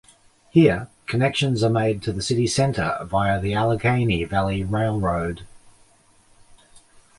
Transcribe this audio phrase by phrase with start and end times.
[0.49, 5.45] Here, connections are made to the city center via the Allegheny Valley Railroad.